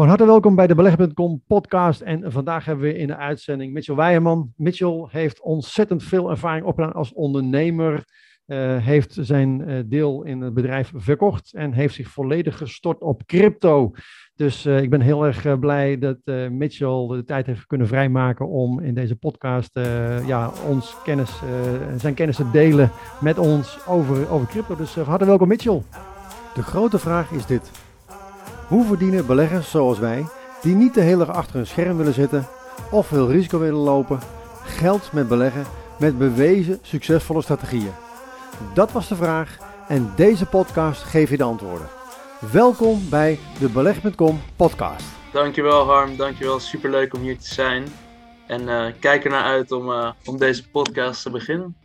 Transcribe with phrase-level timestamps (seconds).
[0.00, 2.00] Van harte welkom bij de Beleggen.com podcast.
[2.00, 4.52] En vandaag hebben we in de uitzending Mitchell Weijerman.
[4.56, 8.04] Mitchell heeft ontzettend veel ervaring opgedaan als ondernemer.
[8.46, 13.26] Uh, heeft zijn uh, deel in het bedrijf verkocht en heeft zich volledig gestort op
[13.26, 13.90] crypto.
[14.34, 16.18] Dus uh, ik ben heel erg blij dat
[16.50, 19.80] Mitchell de tijd heeft kunnen vrijmaken om in deze podcast
[20.26, 21.40] ja, ons kennis,
[21.96, 22.90] zijn kennis te delen
[23.20, 24.76] met ons over, over crypto.
[24.76, 25.82] Dus van harte welkom Mitchell.
[26.54, 27.89] De grote vraag is dit.
[28.70, 30.26] Hoe verdienen beleggers zoals wij,
[30.62, 32.46] die niet de hele dag achter een scherm willen zitten
[32.90, 34.20] of veel risico willen lopen,
[34.64, 35.64] geld met beleggen
[35.98, 37.92] met bewezen succesvolle strategieën?
[38.74, 41.88] Dat was de vraag en deze podcast geeft je de antwoorden.
[42.52, 45.04] Welkom bij de Beleg.com podcast.
[45.32, 46.60] Dankjewel Harm, dankjewel.
[46.60, 47.84] Superleuk om hier te zijn.
[48.46, 51.76] En uh, kijk er naar uit om, uh, om deze podcast te beginnen.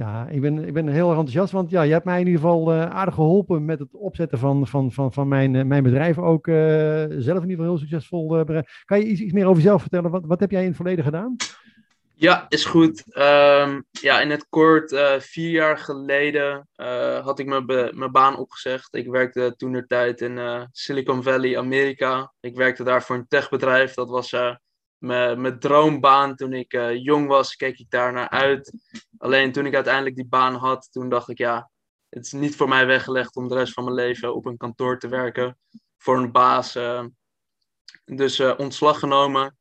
[0.00, 2.40] Ja, ik ben, ik ben heel erg enthousiast, want ja, je hebt mij in ieder
[2.40, 6.18] geval uh, aardig geholpen met het opzetten van, van, van, van mijn, uh, mijn bedrijf.
[6.18, 6.56] Ook uh,
[7.08, 8.44] zelf in ieder geval heel succesvol.
[8.84, 10.10] kan je iets, iets meer over jezelf vertellen?
[10.10, 11.36] Wat, wat heb jij in het verleden gedaan?
[12.14, 13.04] Ja, is goed.
[13.16, 16.68] Um, ja, in het kort, vier jaar geleden
[17.22, 17.46] had ik
[17.94, 18.94] mijn baan opgezegd.
[18.94, 22.32] Ik werkte toen de tijd in Silicon Valley, Amerika.
[22.40, 23.94] Ik werkte daar voor een techbedrijf.
[23.94, 24.36] Dat was
[25.00, 28.72] mijn droombaan toen ik jong was, keek ik daar naar uit.
[29.18, 31.70] Alleen toen ik uiteindelijk die baan had, toen dacht ik, ja,
[32.08, 34.98] het is niet voor mij weggelegd om de rest van mijn leven op een kantoor
[34.98, 35.58] te werken.
[35.98, 36.76] Voor een baas.
[36.76, 37.04] Uh,
[38.04, 39.58] dus uh, ontslag genomen.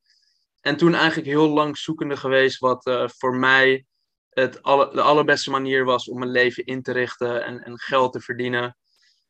[0.62, 3.86] En toen eigenlijk heel lang zoekende geweest wat voor mij
[4.30, 8.14] het alle, de allerbeste manier was om mijn leven in te richten en, en geld
[8.14, 8.78] te verdienen.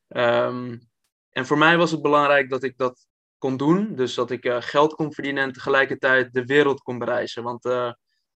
[0.07, 0.89] Um,
[1.29, 3.07] en voor mij was het belangrijk dat ik dat
[3.39, 3.95] kon doen.
[3.95, 7.43] Dus dat ik geld kon verdienen en tegelijkertijd de wereld kon bereizen.
[7.43, 7.63] Want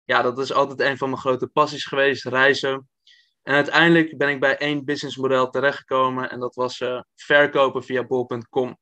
[0.05, 2.87] ja, dat is altijd een van mijn grote passies geweest, reizen.
[3.43, 8.77] En uiteindelijk ben ik bij één businessmodel terechtgekomen en dat was uh, verkopen via bol.com.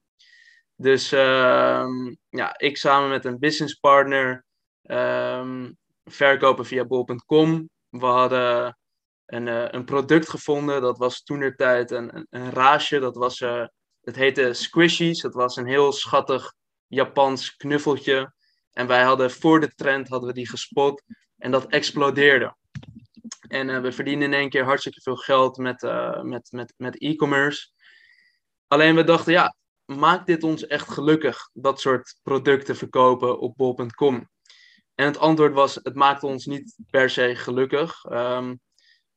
[0.75, 1.85] Dus uh,
[2.29, 4.45] ja, ik samen met een businesspartner
[4.81, 7.69] um, verkopen via bol.com.
[7.89, 8.77] We hadden
[9.25, 12.99] een, een product gevonden, dat was toenertijd een, een, een raasje.
[12.99, 13.43] Dat was,
[14.01, 16.53] het heette Squishies, dat was een heel schattig
[16.87, 18.33] Japans knuffeltje.
[18.71, 21.03] En wij hadden voor de trend hadden we die gespot
[21.37, 22.55] en dat explodeerde.
[23.47, 26.99] En uh, we verdienen in één keer hartstikke veel geld met, uh, met, met, met
[26.99, 27.69] e-commerce.
[28.67, 34.29] Alleen we dachten, ja, maakt dit ons echt gelukkig, dat soort producten verkopen op bol.com?
[34.95, 38.05] En het antwoord was, het maakt ons niet per se gelukkig.
[38.11, 38.59] Um,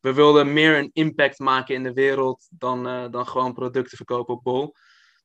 [0.04, 4.34] we wilden meer een impact maken in de wereld dan, uh, dan gewoon producten verkopen
[4.34, 4.74] op bol.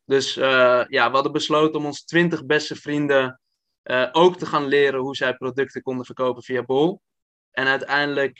[0.05, 3.39] Dus ja, we hadden besloten om ons 20 beste vrienden
[3.83, 7.01] uh, ook te gaan leren hoe zij producten konden verkopen via Bol.
[7.51, 8.39] En uiteindelijk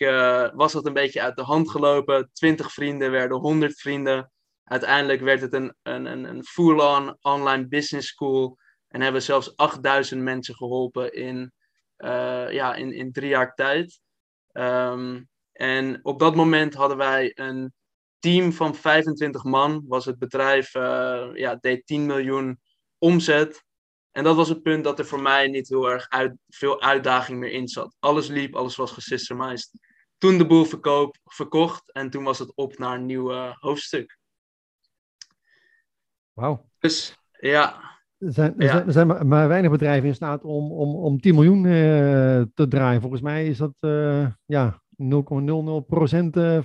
[0.54, 2.30] was dat een beetje uit de hand gelopen.
[2.34, 4.32] 20 vrienden werden 100 vrienden.
[4.64, 8.58] Uiteindelijk werd het een, een, een full-on online business school.
[8.88, 11.54] En hebben zelfs 8000 mensen geholpen in,
[12.50, 14.00] ja, in, in drie jaar tijd.
[14.52, 17.74] Um, en op dat moment hadden wij een
[18.20, 19.84] team van 25 man.
[19.88, 20.74] Was het bedrijf,
[21.34, 22.60] ja, deed 10 miljoen
[22.98, 23.64] omzet.
[24.12, 27.40] En dat was het punt dat er voor mij niet heel erg uit, veel uitdaging
[27.40, 27.96] meer in zat.
[28.00, 29.72] Alles liep, alles was gesystemized.
[30.18, 34.18] Toen de boel verkoop, verkocht en toen was het op naar een nieuw uh, hoofdstuk.
[36.34, 36.70] Wauw.
[36.80, 37.88] Dus ja.
[38.18, 38.72] Er zijn, er, ja.
[38.72, 41.72] zijn, zijn maar, maar, weinig bedrijven in staat om, om, om 10 miljoen uh,
[42.54, 43.02] te draaien.
[43.02, 45.06] Volgens mij is dat uh, ja, 0,00%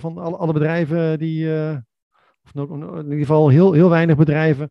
[0.00, 1.48] van alle, alle bedrijven die,
[2.42, 4.70] of in ieder geval heel, heel weinig bedrijven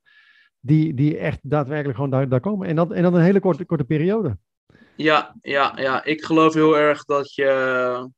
[0.59, 2.67] die, die echt daadwerkelijk gewoon daar, daar komen.
[2.67, 4.37] En dat, en dan een hele korte, korte periode.
[4.95, 8.11] Ja, ja, ja, ik geloof heel erg dat je.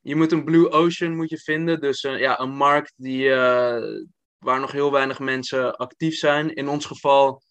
[0.00, 1.80] Je moet een blue ocean moet je vinden.
[1.80, 3.30] Dus uh, ja, een markt die,
[4.38, 6.54] waar nog heel weinig mensen actief zijn.
[6.54, 7.42] In ons geval,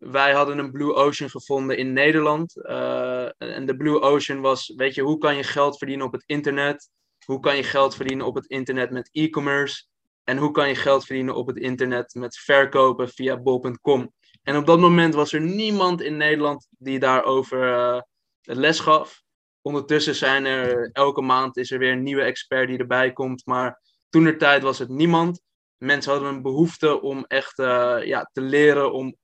[0.00, 2.56] wij hadden een blue ocean gevonden in Nederland.
[2.56, 6.22] Uh, en de blue ocean was, weet je, hoe kan je geld verdienen op het
[6.26, 6.90] internet?
[7.24, 9.84] Hoe kan je geld verdienen op het internet met e-commerce?
[10.24, 14.12] En hoe kan je geld verdienen op het internet met verkopen via bol.com.
[14.42, 18.00] En op dat moment was er niemand in Nederland die daarover uh,
[18.40, 19.22] les gaf.
[19.62, 23.46] Ondertussen zijn er elke maand is er weer een nieuwe expert die erbij komt.
[23.46, 25.40] Maar toen er tijd was het niemand.
[25.76, 29.16] Mensen hadden een behoefte om echt uh, ja, te leren om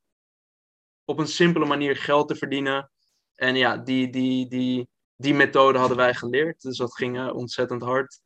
[1.06, 2.90] op een simpele manier geld te verdienen.
[3.34, 6.62] En ja, die, die, die, die methode hadden wij geleerd.
[6.62, 8.20] Dus dat ging uh, ontzettend hard.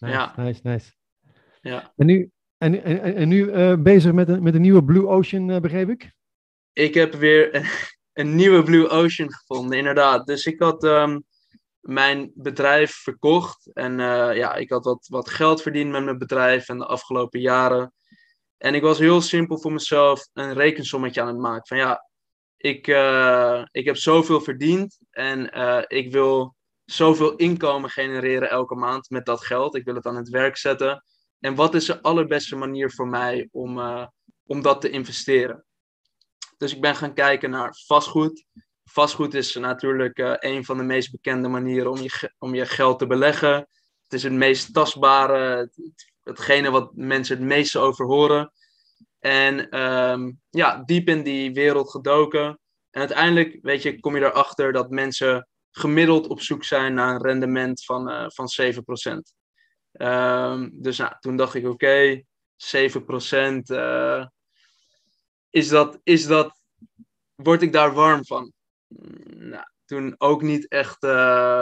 [0.00, 0.34] Nice, ja.
[0.36, 0.92] nice, nice.
[1.60, 1.92] Ja.
[1.96, 5.48] En nu, en, en, en nu uh, bezig met een, met een nieuwe Blue Ocean,
[5.48, 6.12] uh, begreep ik?
[6.72, 7.66] Ik heb weer een,
[8.12, 10.26] een, nieuwe Blue Ocean gevonden, inderdaad.
[10.26, 11.24] Dus ik had um,
[11.80, 13.70] mijn bedrijf verkocht.
[13.72, 13.98] En
[14.34, 17.92] ja, ik had wat, wat geld verdiend met mijn bedrijf in de afgelopen jaren.
[18.58, 21.66] En ik was heel simpel voor mezelf een rekensommetje aan het maken.
[21.66, 22.06] Van ja,
[22.56, 29.10] ik, uh, ik heb zoveel verdiend en uh, ik wil zoveel inkomen genereren elke maand
[29.10, 29.74] met dat geld.
[29.74, 31.04] Ik wil het aan het werk zetten.
[31.40, 34.06] En wat is de allerbeste manier voor mij om, uh,
[34.46, 35.64] om dat te investeren?
[36.56, 38.44] Dus ik ben gaan kijken naar vastgoed.
[38.84, 43.06] Vastgoed is natuurlijk een van de meest bekende manieren om je, om je geld te
[43.06, 43.54] beleggen.
[44.02, 45.70] Het is het meest tastbare,
[46.26, 48.52] hetgene wat mensen het meeste over horen.
[49.18, 52.58] En um, ja, diep in die wereld gedoken.
[52.90, 57.22] En uiteindelijk, weet je, kom je erachter dat mensen gemiddeld op zoek zijn naar een
[57.22, 59.34] rendement van, uh, van 7%.
[59.92, 62.26] Um, dus nou, toen dacht ik, oké, okay,
[62.56, 64.26] 7%, uh,
[65.50, 66.60] is, dat, is dat,
[67.34, 68.52] word ik daar warm van?
[69.26, 71.10] Nou, toen ook niet echt, uh,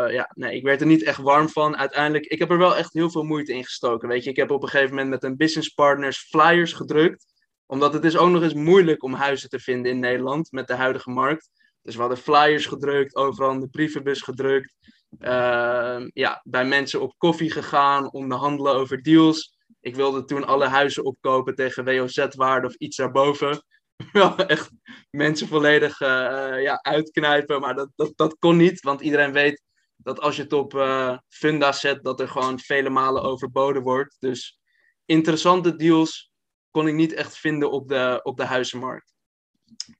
[0.08, 1.76] ja, nee, ik werd er niet echt warm van.
[1.76, 4.08] Uiteindelijk, ik heb er wel echt heel veel moeite in gestoken.
[4.08, 7.24] Weet je, ik heb op een gegeven moment met een business partners flyers gedrukt.
[7.66, 10.74] Omdat het is ook nog eens moeilijk om huizen te vinden in Nederland met de
[10.74, 11.50] huidige markt.
[11.82, 14.74] Dus we hadden flyers gedrukt, overal in de brievenbus gedrukt.
[15.20, 19.56] Uh, ja, bij mensen op koffie gegaan, onderhandelen over deals.
[19.80, 23.64] Ik wilde toen alle huizen opkopen tegen WOZ-waarde of iets daarboven.
[24.12, 24.70] Wel echt
[25.10, 28.80] mensen volledig uh, ja, uitknijpen, maar dat, dat, dat kon niet.
[28.80, 29.62] Want iedereen weet
[29.96, 34.16] dat als je het op uh, funda zet, dat er gewoon vele malen overboden wordt.
[34.18, 34.58] Dus
[35.04, 36.32] interessante deals
[36.70, 39.14] kon ik niet echt vinden op de, op de huizenmarkt.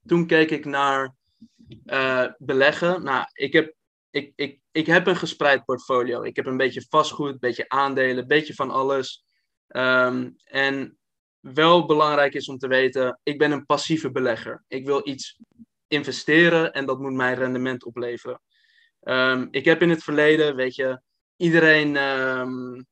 [0.05, 1.15] Toen keek ik naar
[2.37, 3.03] beleggen.
[3.03, 3.75] Nou, ik heb,
[4.09, 6.21] ik, ik, ik heb een gespreid portfolio.
[6.21, 9.25] Ik heb een beetje vastgoed, een beetje aandelen, een beetje van alles.
[9.67, 10.97] Um, en
[11.53, 14.63] wel belangrijk is om te weten, ik ben een passieve belegger.
[14.67, 15.39] Ik wil iets
[15.87, 18.41] investeren en dat moet mij rendement opleveren.
[19.01, 21.01] Um, ik heb in het verleden, weet je,
[21.35, 22.85] iedereen, um,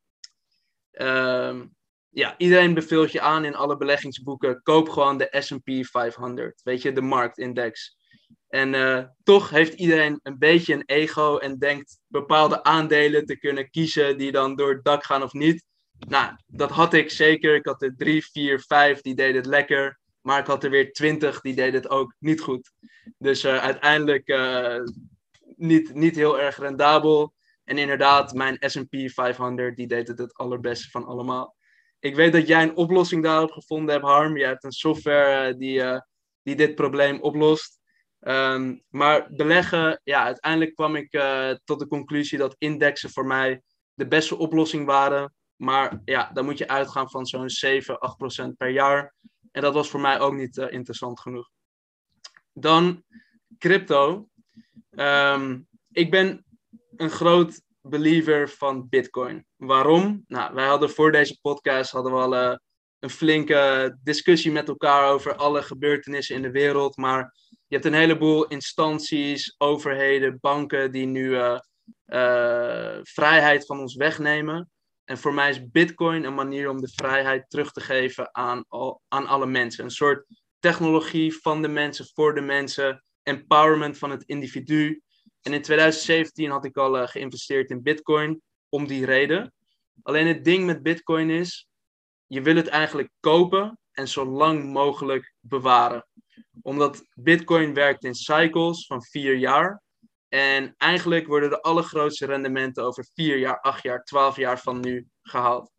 [0.91, 1.75] um,
[2.09, 6.91] ja, iedereen beveelt je aan in alle beleggingsboeken, koop gewoon de S&P 500, weet je,
[6.91, 7.95] de marktindex.
[8.47, 13.69] En uh, toch heeft iedereen een beetje een ego en denkt bepaalde aandelen te kunnen
[13.69, 15.65] kiezen die dan door het dak gaan of niet.
[16.07, 17.55] Nou, dat had ik zeker.
[17.55, 19.99] Ik had er drie, vier, vijf die deden het lekker.
[20.21, 22.71] Maar ik had er weer twintig die deden het ook niet goed.
[23.17, 24.79] Dus uh, uiteindelijk uh,
[25.55, 27.33] niet, niet heel erg rendabel.
[27.63, 31.55] En inderdaad, mijn S&P 500 die deed het het allerbeste van allemaal.
[31.99, 34.37] Ik weet dat jij een oplossing daarop gevonden hebt, Harm.
[34.37, 36.01] Je hebt een software uh, die,
[36.43, 37.81] die dit probleem oplost.
[38.19, 41.09] Um, maar beleggen, ja, uiteindelijk kwam ik
[41.63, 43.61] tot de conclusie dat indexen voor mij
[43.93, 45.33] de beste oplossing waren.
[45.63, 49.13] Maar ja, dan moet je uitgaan van zo'n 7, 8 procent per jaar.
[49.51, 51.49] En dat was voor mij ook niet uh, interessant genoeg.
[52.53, 53.03] Dan
[53.57, 54.27] crypto.
[54.89, 56.45] Um, ik ben
[56.95, 59.45] een groot believer van Bitcoin.
[59.55, 60.23] Waarom?
[60.27, 62.55] Nou, wij hadden voor deze podcast hadden we al uh,
[62.99, 66.97] een flinke discussie met elkaar over alle gebeurtenissen in de wereld.
[66.97, 71.29] Maar je hebt een heleboel instanties, overheden, banken die nu
[72.05, 74.71] uh, vrijheid van ons wegnemen.
[75.05, 78.65] En voor mij is Bitcoin een manier om de vrijheid terug te geven aan,
[79.07, 79.83] aan alle mensen.
[79.83, 80.25] Een soort
[80.59, 85.01] technologie van de mensen, voor de mensen, empowerment van het individu.
[85.41, 89.53] En in 2017 had ik al uh, geïnvesteerd in Bitcoin om die reden.
[90.01, 91.67] Alleen het ding met Bitcoin is,
[92.27, 96.07] je wil het eigenlijk kopen en zo lang mogelijk bewaren.
[96.61, 99.81] Omdat Bitcoin werkt in cycles van vier jaar.
[100.33, 105.07] En eigenlijk worden de allergrootste rendementen over 4 jaar, 8 jaar, 12 jaar van nu
[105.21, 105.71] gehaald.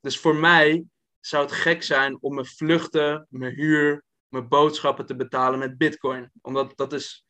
[0.00, 0.84] Dus voor mij
[1.20, 6.30] zou het gek zijn om mijn vluchten, mijn huur, mijn boodschappen te betalen met Bitcoin.
[6.40, 7.24] Omdat dat is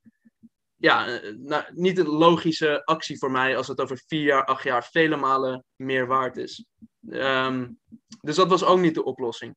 [0.76, 4.85] ja, nou, niet een logische actie voor mij als het over 4 jaar, 8 jaar
[4.85, 6.67] vele malen meer waard is.
[7.09, 7.79] Um,
[8.21, 9.57] dus dat was ook niet de oplossing.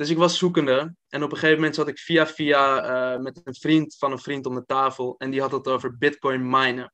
[0.00, 0.94] Dus ik was zoekende.
[1.08, 4.18] En op een gegeven moment zat ik via via uh, met een vriend van een
[4.18, 5.14] vriend om de tafel.
[5.18, 6.92] En die had het over bitcoin minen.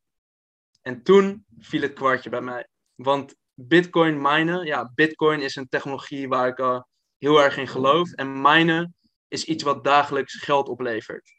[0.82, 2.68] En toen viel het kwartje bij mij.
[2.94, 6.80] Want bitcoin minen, ja, bitcoin is een technologie waar ik uh,
[7.18, 8.12] heel erg in geloof.
[8.12, 8.94] En minen
[9.28, 11.32] is iets wat dagelijks geld oplevert.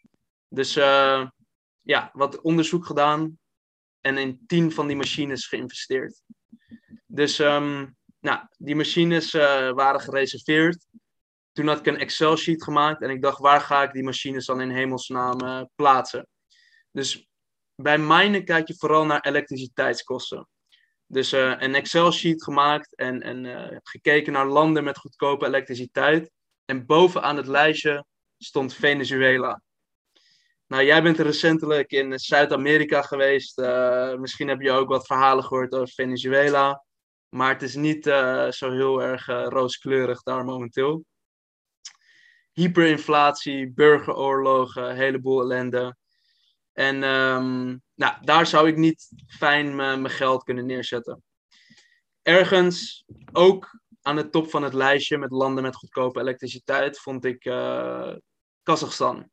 [0.48, 1.28] Dus uh,
[1.82, 3.40] ja, wat onderzoek gedaan.
[4.02, 6.22] En in tien van die machines geïnvesteerd.
[7.06, 10.86] Dus um, nou, die machines waren gereserveerd
[11.58, 14.62] toen had ik een Excel-sheet gemaakt en ik dacht, waar ga ik die machines dan
[14.62, 16.28] in hemelsnaam uh, plaatsen?
[16.92, 17.28] Dus
[17.76, 20.48] bij minen kijk je vooral naar elektriciteitskosten.
[21.06, 26.32] Dus uh, een Excel-sheet gemaakt en, en uh, gekeken naar landen met goedkope elektriciteit.
[26.66, 28.06] En bovenaan het lijstje
[28.38, 29.62] stond Venezuela.
[30.68, 33.58] Nou, jij bent recentelijk in Zuid-Amerika geweest.
[34.20, 36.84] misschien heb je ook wat verhalen gehoord over Venezuela.
[37.30, 41.06] Maar het is niet eh, zo heel erg rooskleurig daar momenteel.
[42.58, 45.96] Hyperinflatie, burgeroorlogen, heleboel ellende.
[46.74, 51.24] En um, nou, daar zou ik niet fijn mijn geld kunnen neerzetten.
[52.22, 57.46] Ergens, ook aan de top van het lijstje met landen met goedkope elektriciteit, vond ik
[57.46, 58.14] uh,
[58.64, 59.30] Kazachstan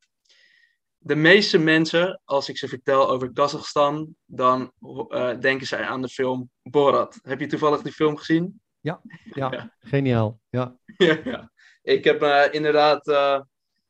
[1.04, 6.09] de meeste mensen, als ik ze vertel over Kazachstan, dan uh, denken zij aan de
[6.09, 7.19] film Borat.
[7.23, 8.61] Heb je toevallig die film gezien?
[8.81, 9.00] Ja,
[9.35, 10.40] ja, geniaal.
[10.50, 10.78] Ja.
[10.97, 11.52] ja,
[11.84, 13.40] Ik heb uh, inderdaad, uh,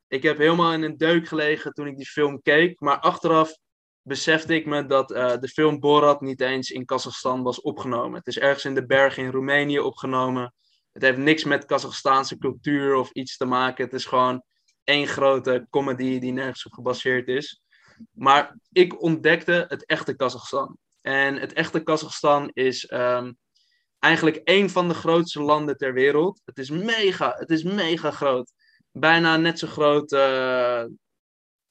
[0.08, 2.80] ik heb helemaal in een deuk gelegen toen ik die film keek.
[2.80, 3.56] Maar achteraf
[4.02, 8.18] besefte ik me dat de film Borat niet eens in Kazachstan was opgenomen.
[8.18, 10.54] Het is ergens in de bergen in Roemenië opgenomen.
[10.92, 13.84] Het heeft niks met Kazachstaanse cultuur of iets te maken.
[13.84, 14.42] Het is gewoon
[14.84, 17.62] één grote comedy die nergens op gebaseerd is.
[18.12, 20.78] Maar ik ontdekte het echte Kazachstan.
[21.00, 23.38] En het echte Kazachstan is um,
[24.04, 26.40] eigenlijk een van de grootste landen ter wereld.
[26.44, 28.52] Het is mega, het is mega groot.
[28.92, 30.84] Bijna net zo groot uh,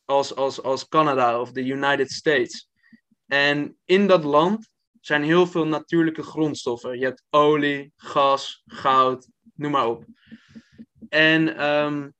[0.05, 2.69] als, als, als Canada of de United States.
[3.25, 4.69] En in dat land
[5.01, 6.99] zijn heel veel natuurlijke grondstoffen.
[6.99, 10.05] Je hebt olie, gas, goud, noem maar op.
[11.09, 12.13] En um,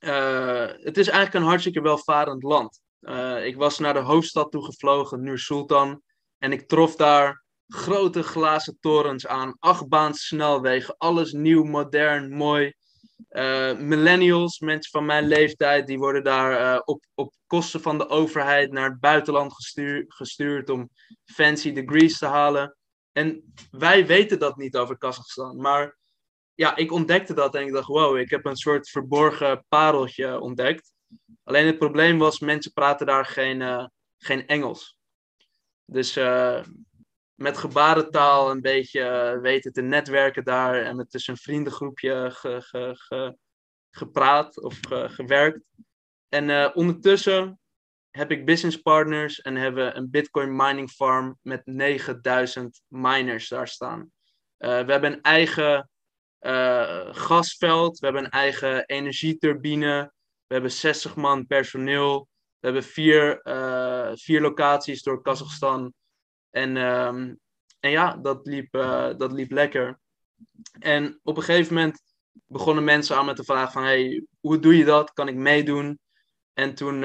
[0.00, 2.80] uh, het is eigenlijk een hartstikke welvarend land.
[3.00, 6.02] Uh, ik was naar de hoofdstad toe gevlogen, Nur Sultan.
[6.38, 12.74] En ik trof daar grote glazen torens aan, achtbaans snelwegen, alles nieuw, modern, mooi.
[13.30, 18.72] Uh, millennials, mensen van mijn leeftijd, die worden daar op, op kosten van de overheid
[18.72, 20.90] naar het buitenland gestuur, gestuurd om
[21.24, 22.76] fancy degrees te halen.
[23.12, 25.96] En wij weten dat niet over Kazachstan, maar
[26.54, 30.92] ja, ik ontdekte dat en ik dacht, wow, ik heb een soort verborgen pareltje ontdekt.
[31.42, 33.86] Alleen het probleem was, mensen praten daar geen, uh,
[34.18, 34.98] geen Engels.
[35.84, 36.16] Dus
[37.36, 42.60] met gebarentaal een beetje uh, weten te netwerken daar en met tussen een vriendengroepje ge,
[42.60, 43.36] ge, ge,
[43.90, 45.60] gepraat of gewerkt.
[46.28, 47.60] En ondertussen
[48.10, 54.10] heb ik business partners en hebben een Bitcoin mining farm met 9000 miners daar staan.
[54.56, 55.90] we hebben een eigen
[57.10, 57.98] gasveld.
[57.98, 60.12] We hebben een eigen energieturbine.
[60.46, 62.28] We hebben 60 man personeel.
[62.58, 63.40] We hebben vier,
[64.14, 65.94] vier locaties door Kazachstan.
[66.50, 67.38] En, um,
[67.80, 69.98] en ja, dat liep, uh, dat liep lekker.
[70.78, 72.02] En op een gegeven moment
[72.46, 73.82] begonnen mensen aan met de vraag van...
[73.82, 75.12] Hey, hoe doe je dat?
[75.12, 75.98] Kan ik meedoen?
[76.52, 77.00] En toen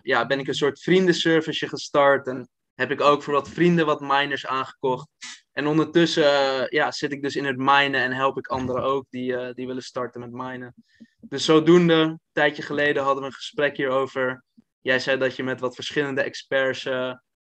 [0.00, 2.26] ja, ben ik een soort vriendenservice gestart.
[2.26, 5.08] En heb ik ook voor wat vrienden wat miners aangekocht.
[5.52, 9.06] En ondertussen uh, ja, zit ik dus in het minen en help ik anderen ook
[9.10, 10.74] die, die willen starten met minen.
[11.20, 14.44] Dus zodoende, een tijdje geleden hadden we een gesprek hierover.
[14.80, 16.88] Jij zei dat je met wat verschillende experts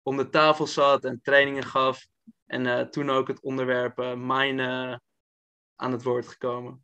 [0.02, 2.06] om de tafel zat en trainingen gaf.
[2.46, 5.02] En toen ook het onderwerp minen
[5.76, 6.82] aan het woord gekomen.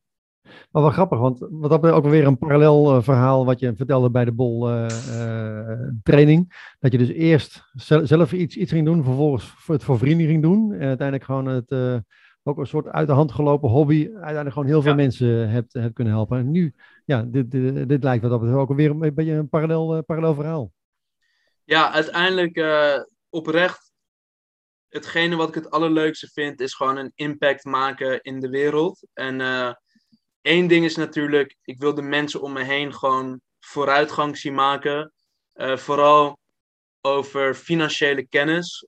[0.71, 4.11] Maar wel grappig, want wat dat ook weer een parallel uh, verhaal wat je vertelde
[4.11, 6.73] bij de bol uh, uh, training.
[6.79, 7.71] Dat je dus eerst
[8.03, 10.73] zelf iets, iets ging doen, vervolgens het voor vrienden ging doen.
[10.73, 12.03] En uiteindelijk gewoon het,
[12.43, 14.97] ook een soort uit de hand gelopen hobby, uiteindelijk gewoon heel veel ja.
[14.97, 16.39] mensen hebt, hebt kunnen helpen.
[16.39, 20.03] En nu, ja, dit, dit, dit lijkt wat dat ook weer een beetje een parallel,
[20.03, 20.73] parallel verhaal.
[21.69, 22.61] Ja, uiteindelijk
[23.29, 23.93] oprecht
[24.89, 29.07] hetgene wat ik het allerleukste vind, is gewoon een impact maken in de wereld.
[29.13, 29.73] En uh,
[30.49, 35.13] Eén ding is natuurlijk, ik wil de mensen om me heen gewoon vooruitgang zien maken.
[35.55, 36.39] Uh, vooral
[37.01, 38.87] over financiële kennis.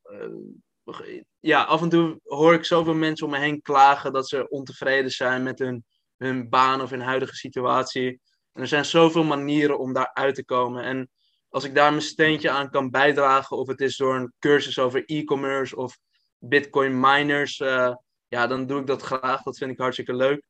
[1.40, 5.10] Ja, af en toe hoor ik zoveel mensen om me heen klagen dat ze ontevreden
[5.10, 5.84] zijn met hun,
[6.16, 8.20] hun baan of hun huidige situatie.
[8.52, 10.84] En er zijn zoveel manieren om daar uit te komen.
[10.84, 11.10] En
[11.50, 15.04] als ik daar mijn steentje aan kan bijdragen, of het is door een cursus over
[15.04, 15.98] e-commerce of
[16.38, 17.94] Bitcoin miners, uh,
[18.28, 19.42] ja, dan doe ik dat graag.
[19.42, 20.42] Dat vind ik hartstikke leuk.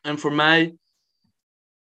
[0.00, 0.76] En voor mij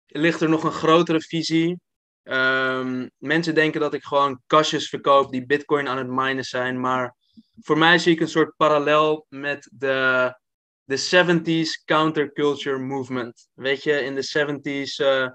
[0.07, 1.81] ligt er nog een grotere visie.
[2.23, 6.81] Um, mensen denken dat ik gewoon kastjes verkoop die bitcoin aan het minen zijn.
[6.81, 7.17] Maar
[7.61, 10.39] voor mij zie ik een soort parallel met de,
[10.85, 13.49] de 70s counterculture movement.
[13.53, 15.31] Weet je, in de 70s uh, eh,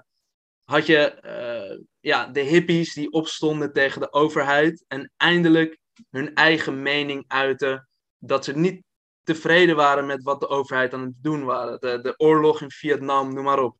[0.70, 4.84] had je uh, ja, de hippies die opstonden tegen de overheid.
[4.88, 5.78] En eindelijk
[6.10, 7.88] hun eigen mening uiten.
[8.18, 8.82] Dat ze niet
[9.22, 11.80] tevreden waren met wat de overheid aan het doen waren.
[11.80, 13.76] De, de oorlog in Vietnam, noem maar op.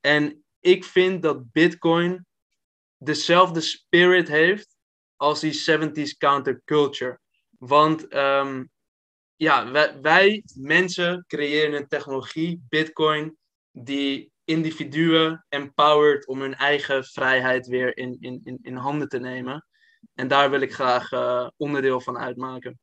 [0.00, 2.26] En ik vind dat Bitcoin
[2.96, 4.76] dezelfde spirit heeft
[5.16, 7.20] als die 70s counterculture.
[7.58, 8.70] Want um,
[9.36, 9.70] ja,
[10.00, 13.36] wij, mensen creëren een technologie, Bitcoin,
[13.70, 19.66] die individuen empowert om hun eigen vrijheid weer in, in, in, in handen te nemen.
[20.14, 22.78] En daar wil ik graag uh, onderdeel van uitmaken.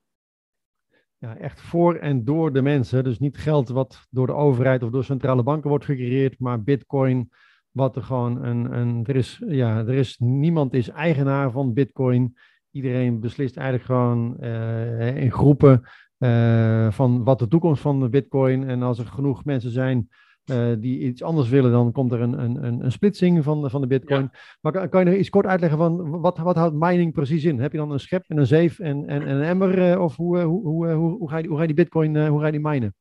[1.17, 3.03] ja, echt voor en door de mensen.
[3.03, 7.31] Dus niet geld wat door de overheid of door centrale banken wordt gecreëerd, maar bitcoin,
[7.71, 12.37] wat er gewoon een, een er is, ja, er is, niemand is eigenaar van bitcoin.
[12.71, 18.69] Iedereen beslist eigenlijk gewoon uh, in groepen uh, van wat de toekomst van de bitcoin.
[18.69, 20.09] En als er genoeg mensen zijn
[20.49, 23.81] uh, die iets anders willen, dan komt er een, een, een splitsing van de, van
[23.81, 24.29] de bitcoin.
[24.31, 24.39] Ja.
[24.61, 27.59] Maar kan, je nog iets kort uitleggen van wat, wat houdt mining precies in?
[27.59, 29.91] Heb je dan een schep en een zeef en, en, en een emmer?
[29.91, 32.27] Uh, of hoe, hoe, hoe, hoe, hoe, ga je, hoe ga je die bitcoin, uh,
[32.27, 32.95] hoe ga je die minen?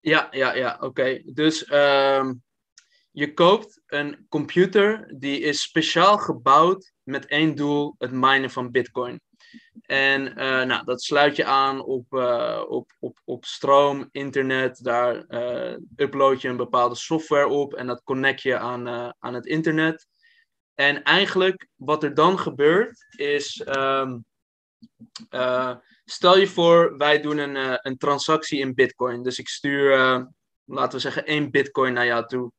[0.00, 0.86] Ja, ja, ja, oké.
[0.86, 1.22] Okay.
[1.34, 2.42] Dus um,
[3.10, 9.20] je koopt een computer die is speciaal gebouwd met één doel, het minen van bitcoin.
[9.86, 14.84] En uh, nou, dat sluit je aan op, uh, op, op, op stroom, internet.
[14.84, 19.46] Daar uh, upload je een bepaalde software op en dat connect je aan, aan het
[19.46, 20.06] internet.
[20.74, 24.24] En eigenlijk wat er dan gebeurt is, um,
[26.04, 29.22] stel je voor, wij doen een, een transactie in Bitcoin.
[29.22, 29.90] Dus ik stuur,
[30.64, 32.52] laten we zeggen, één Bitcoin naar jou toe.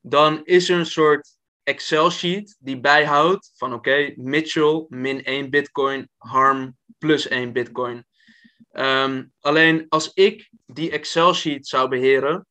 [0.00, 6.76] Dan is er een soort Excel-sheet die bijhoudt van oké, Mitchell min 1 bitcoin, Harm
[6.98, 8.06] plus 1 bitcoin.
[8.72, 12.46] Um, alleen als ik die Excel-sheet zou beheren,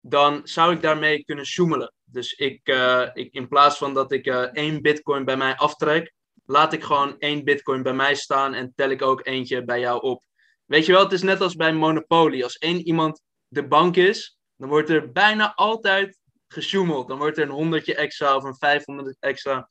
[0.00, 1.92] dan zou ik daarmee kunnen sjoemelen.
[2.04, 6.12] Dus ik, uh, ik, in plaats van dat ik uh, één bitcoin bij mij aftrek,
[6.44, 10.02] laat ik gewoon één bitcoin bij mij staan en tel ik ook eentje bij jou
[10.02, 10.24] op.
[10.64, 12.42] Weet je wel, het is net als bij Monopoly.
[12.42, 16.18] Als één iemand de bank is, dan wordt er bijna altijd
[16.52, 17.08] gesjoemeld.
[17.08, 19.68] Dan wordt er een honderdje extra of een 500 extra.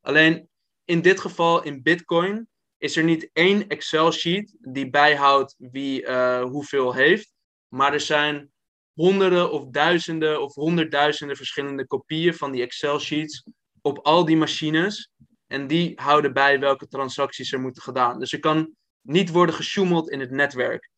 [0.00, 0.48] Alleen
[0.84, 2.48] in dit geval in Bitcoin
[2.78, 7.32] is er niet één Excel-sheet die bijhoudt wie uh, hoeveel heeft.
[7.68, 8.52] Maar er zijn
[8.92, 13.44] honderden of duizenden of honderdduizenden verschillende kopieën van die Excel-sheets
[13.80, 15.10] op al die machines.
[15.46, 18.18] En die houden bij welke transacties er moeten gedaan.
[18.18, 20.90] Dus er kan niet worden gesjoemeld in het netwerk.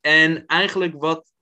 [0.00, 1.32] En eigenlijk wat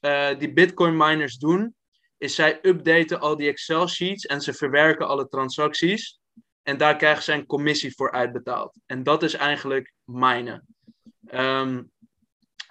[0.00, 1.74] uh, die Bitcoin miners doen,
[2.18, 6.18] is zij updaten al die Excel sheets en ze verwerken alle transacties.
[6.62, 8.78] En daar krijgen zij een commissie voor uitbetaald.
[8.86, 10.66] En dat is eigenlijk minen.
[11.32, 11.90] Um,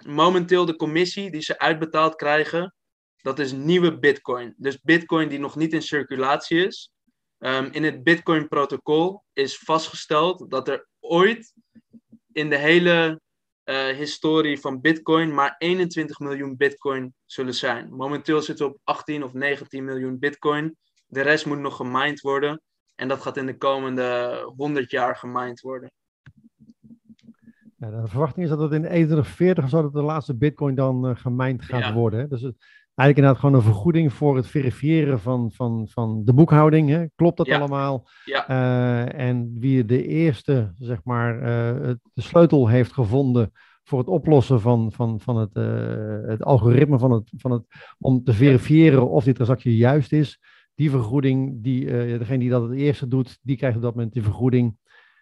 [0.06, 2.74] momenteel de commissie die ze uitbetaald krijgen,
[3.16, 4.54] dat is nieuwe bitcoin.
[4.56, 6.90] Dus bitcoin die nog niet in circulatie is.
[7.38, 11.52] Um, in het bitcoin protocol is vastgesteld dat er ooit
[12.32, 13.20] in de hele
[13.68, 17.94] uh, historie van Bitcoin maar 21 miljoen Bitcoin zullen zijn.
[17.94, 20.76] Momenteel zitten we op 18 of 19 miljoen Bitcoin.
[21.06, 22.62] De rest moet nog gemined worden.
[22.94, 25.92] En dat gaat in de komende 100 jaar gemined worden.
[27.76, 31.16] Ja, de verwachting is dat het in 2040 zou dat de laatste Bitcoin dan uh,
[31.16, 31.94] gemined gaat ja.
[31.94, 32.20] worden.
[32.20, 32.28] Hè?
[32.28, 32.56] Dus het,
[32.98, 36.88] eigenlijk inderdaad gewoon een vergoeding voor het verifiëren van, van, van de boekhouding.
[36.88, 37.06] Hè?
[37.14, 37.58] Klopt dat ja.
[37.58, 38.08] allemaal?
[38.24, 38.50] Ja.
[38.50, 43.52] Uh, en wie de eerste, zeg maar, uh, de sleutel heeft gevonden
[43.84, 47.62] voor het oplossen van, van, van het, uh, het algoritme van het, van het,
[47.98, 50.40] om te verifiëren of die transactie juist is.
[50.74, 51.84] Die vergoeding, die,
[52.18, 54.76] degene die dat het eerste doet, die krijgt op dat moment die vergoeding.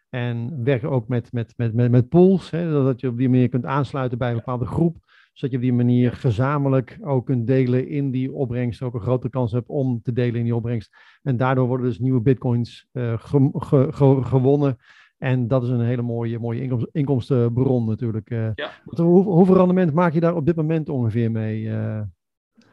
[0.08, 3.48] En werken ook met, met, met, met, met pools, hè, dat je op die manier
[3.48, 4.96] kunt aansluiten bij een bepaalde groep
[5.37, 8.83] zodat je op die manier gezamenlijk ook kunt delen in die opbrengst.
[8.83, 10.96] Ook een grote kans hebt om te delen in die opbrengst.
[11.22, 14.79] En daardoor worden dus nieuwe bitcoins uh, ge, ge, ge, gewonnen.
[15.18, 18.31] En dat is een hele mooie, mooie inkomst, inkomstenbron natuurlijk.
[18.31, 18.70] Uh, ja.
[18.85, 21.62] hoe, hoeveel rendement maak je daar op dit moment ongeveer mee?
[21.62, 22.01] Uh...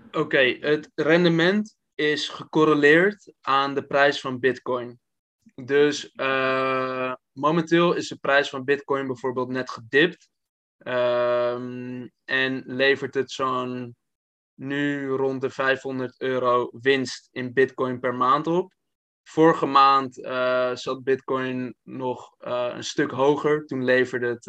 [0.07, 4.99] Oké, okay, het rendement is gecorreleerd aan de prijs van bitcoin.
[5.55, 6.13] Dus
[7.31, 10.31] momenteel is de prijs van bitcoin bijvoorbeeld net gedipt.
[10.83, 13.95] Um, en levert het zo'n
[14.53, 18.73] nu rond de 500 euro winst in Bitcoin per maand op.
[19.23, 23.65] Vorige maand uh, zat Bitcoin nog uh, een stuk hoger.
[23.65, 24.45] Toen leverde het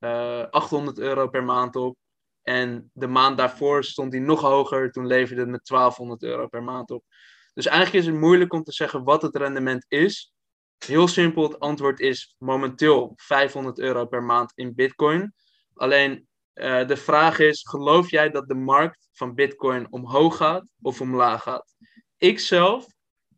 [0.00, 1.96] uh, 800 euro per maand op.
[2.42, 4.90] En de maand daarvoor stond hij nog hoger.
[4.90, 7.04] Toen leverde het met 1200 euro per maand op.
[7.54, 10.33] Dus eigenlijk is het moeilijk om te zeggen wat het rendement is.
[10.78, 15.34] Heel simpel, het antwoord is momenteel 500 euro per maand in Bitcoin.
[15.74, 21.00] Alleen uh, de vraag is: geloof jij dat de markt van Bitcoin omhoog gaat of
[21.00, 21.74] omlaag gaat?
[22.16, 22.86] Ik zelf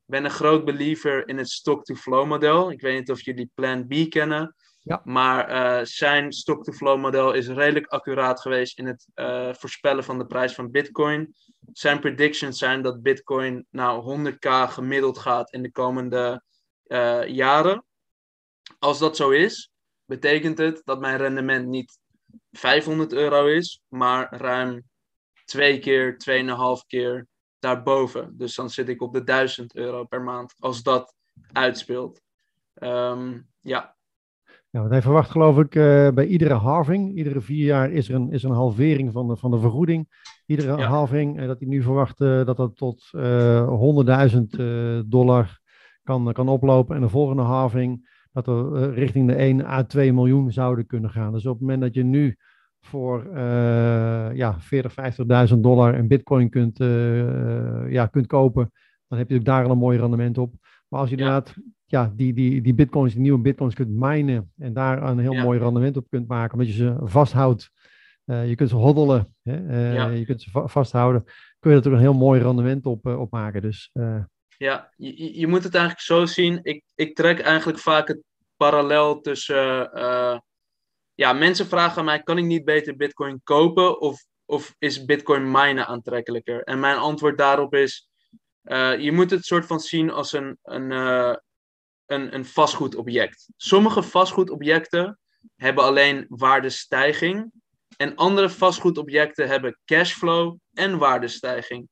[0.04, 2.70] ben een groot believer in het stock-to-flow model.
[2.70, 4.54] Ik weet niet of jullie Plan B kennen.
[4.86, 5.00] Ja.
[5.04, 10.26] Maar uh, zijn stock-to-flow model is redelijk accuraat geweest in het uh, voorspellen van de
[10.26, 11.34] prijs van Bitcoin.
[11.72, 16.42] Zijn predictions zijn dat Bitcoin nou 100k gemiddeld gaat in de komende
[16.88, 17.84] uh, jaren.
[18.78, 19.70] Als dat zo is,
[20.04, 21.98] betekent het dat mijn rendement niet
[22.52, 24.82] 500 euro is, maar ruim
[25.44, 27.26] twee keer, tweeënhalf keer
[27.58, 28.34] daarboven.
[28.36, 31.14] Dus dan zit ik op de 1000 euro per maand als dat
[31.52, 32.20] uitspeelt.
[32.74, 33.94] Um, ja.
[34.70, 38.14] Ja, want hij verwacht geloof ik uh, bij iedere halving, iedere vier jaar is er
[38.14, 40.08] een, is een halvering van de, van de vergoeding.
[40.46, 40.86] Iedere ja.
[40.86, 43.20] halving, uh, dat hij nu verwacht uh, dat dat tot 100.000
[45.06, 45.60] dollar
[46.06, 46.96] kan, kan oplopen.
[46.96, 51.32] En de volgende halving dat we richting de 1 à 2 miljoen zouden kunnen gaan.
[51.32, 52.36] Dus op het moment dat je nu
[52.80, 53.38] voor
[54.34, 54.94] ja, 40,
[55.54, 56.78] 50.000 dollar een bitcoin kunt,
[57.88, 58.72] ja, kunt kopen,
[59.08, 60.54] dan heb je ook daar al een mooi rendement op.
[60.88, 61.54] Maar als je inderdaad
[61.86, 65.58] ja, die, die, die bitcoins, die nieuwe bitcoins kunt minen en daar een heel mooi
[65.58, 67.70] rendement op kunt maken, omdat je ze vasthoudt.
[68.24, 69.60] Uh, je kunt ze hoddelen, hè?
[70.12, 71.24] Uh, je kunt ze va vasthouden,
[71.58, 73.62] kun je er een heel mooi rendement op, uh, op maken.
[73.62, 73.90] Dus,
[74.58, 76.60] ja, je, je moet het eigenlijk zo zien.
[76.62, 78.22] Ik, ik trek eigenlijk vaak het
[78.56, 79.90] parallel tussen.
[81.14, 85.86] ja, mensen vragen mij: kan ik niet beter Bitcoin kopen of, of is Bitcoin minen
[85.86, 86.62] aantrekkelijker?
[86.62, 88.08] En mijn antwoord daarop is:
[88.98, 90.90] je moet het soort van zien als een, een,
[92.06, 93.48] een, een vastgoedobject.
[93.56, 95.18] Sommige vastgoedobjecten
[95.56, 97.52] hebben alleen waardestijging.
[97.96, 101.88] En andere vastgoedobjecten hebben cashflow en waardestijging.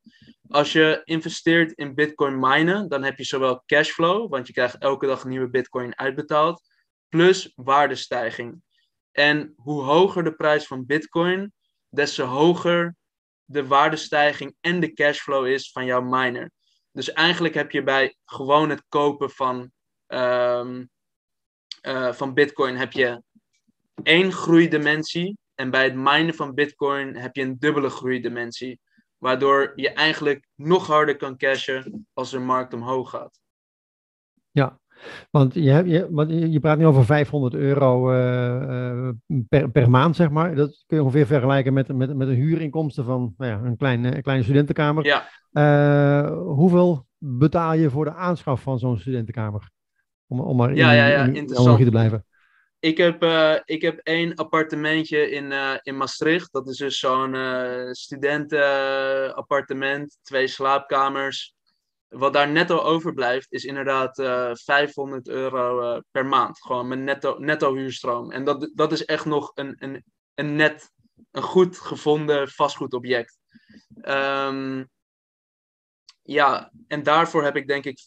[0.54, 5.06] Als je investeert in bitcoin minen, dan heb je zowel cashflow, want je krijgt elke
[5.06, 6.68] dag nieuwe bitcoin uitbetaald,
[7.08, 8.62] plus waardestijging.
[9.10, 11.52] En hoe hoger de prijs van bitcoin,
[11.88, 12.96] des te hoger
[13.44, 16.50] de waardestijging en de cashflow is van jouw miner.
[16.92, 19.70] Dus eigenlijk heb je bij gewoon het kopen van
[20.06, 20.90] um,
[21.82, 23.22] uh, van Bitcoin heb je
[24.02, 25.38] één groeidimensie.
[25.54, 28.80] En bij het minen van Bitcoin heb je een dubbele groeidimensie.
[29.24, 33.40] Waardoor je eigenlijk nog harder kan cashen als de markt omhoog gaat.
[34.50, 34.78] Ja,
[35.30, 39.08] want je, hebt, je, want je praat nu over 500 euro uh,
[39.48, 40.54] per, per maand, zeg maar.
[40.54, 44.16] Dat kun je ongeveer vergelijken met, met, met een huurinkomsten van nou ja, een, kleine,
[44.16, 45.04] een kleine studentenkamer.
[45.04, 45.28] Ja.
[45.52, 49.70] Uh, hoeveel betaal je voor de aanschaf van zo'n studentenkamer?
[50.26, 52.26] Om, om maar in, ja, ja, ja, in, te blijven.
[52.84, 56.52] Ik heb, uh, ik heb één appartementje in, uh, in Maastricht.
[56.52, 61.54] Dat is dus zo'n uh, studentenappartement, twee slaapkamers.
[62.08, 64.14] Wat daar netto overblijft, is inderdaad
[64.62, 66.62] 500 euro per maand.
[66.62, 68.30] Gewoon mijn netto, netto huurstroom.
[68.30, 70.90] En dat, dat is echt nog een, een, een net,
[71.30, 73.38] een goed gevonden vastgoedobject.
[74.02, 74.88] Um,
[76.22, 78.00] ja, en daarvoor heb ik denk ik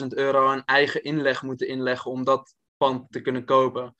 [0.00, 3.94] 40.000 euro aan eigen inleg moeten inleggen om dat pand te kunnen kopen.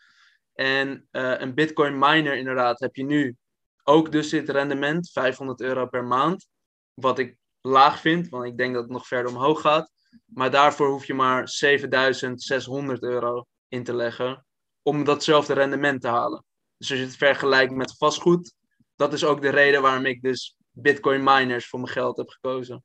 [0.55, 3.37] En uh, een Bitcoin miner inderdaad heb je nu
[3.83, 6.49] ook dus dit rendement, 500 euro per maand.
[6.95, 9.91] Wat ik laag vind, want ik denk dat het nog verder omhoog gaat.
[10.25, 14.47] Maar daarvoor hoef je maar 7600 euro in te leggen
[14.83, 16.45] om datzelfde rendement te halen.
[16.77, 18.55] Dus als je het vergelijkt met vastgoed,
[18.97, 22.85] dat is ook de reden waarom ik dus Bitcoin miners voor mijn geld heb gekozen.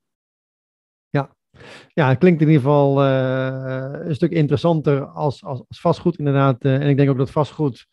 [1.10, 1.36] Ja,
[1.94, 6.66] het klinkt in ieder geval uh, een stuk interessanter als, als, als vastgoed inderdaad.
[6.66, 7.88] Uh, en ik denk ook dat vastgoed,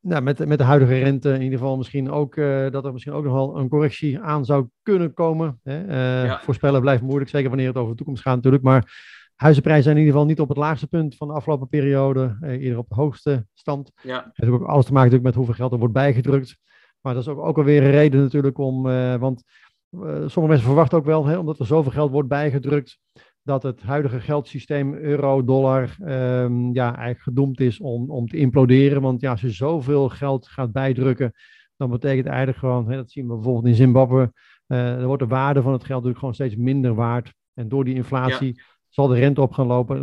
[0.00, 3.12] nou, met, met de huidige rente in ieder geval misschien ook, uh, dat er misschien
[3.12, 5.60] ook nog wel een correctie aan zou kunnen komen.
[5.62, 6.24] Hè?
[6.24, 6.40] Ja.
[6.42, 8.62] Voorspellen blijft moeilijk, zeker wanneer het over de toekomst gaat natuurlijk.
[8.62, 12.36] Maar huizenprijzen zijn in ieder geval niet op het laagste punt van de afgelopen periode,
[12.40, 13.90] eerder op de hoogste stand.
[14.02, 14.24] Ja.
[14.24, 16.56] Het heeft ook alles te maken natuurlijk met hoeveel geld er wordt bijgedrukt.
[17.00, 18.82] Maar dat is ook, ook alweer een reden natuurlijk om,
[19.18, 19.42] want
[19.90, 22.98] sommige mensen verwachten ook wel, hè, omdat er zoveel geld wordt bijgedrukt,
[23.42, 29.02] dat het huidige geldsysteem euro, dollar, um, ja, eigenlijk gedoemd is om, om te imploderen.
[29.02, 31.32] Want ja, als je zoveel geld gaat bijdrukken,
[31.76, 34.32] dan betekent eigenlijk gewoon, hè, dat zien we bijvoorbeeld in Zimbabwe,
[34.66, 37.34] uh, dan wordt de waarde van het geld natuurlijk gewoon steeds minder waard.
[37.54, 38.62] En door die inflatie ja.
[38.88, 39.96] zal de rente op gaan lopen.